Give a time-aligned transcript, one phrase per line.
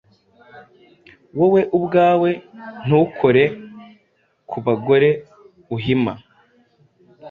[1.37, 2.29] Wowe ubwawe
[2.85, 3.43] ntukore
[4.49, 5.09] ku bagore,
[5.75, 6.13] uhima